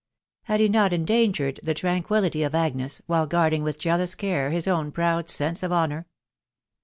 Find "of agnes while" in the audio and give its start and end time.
2.41-3.27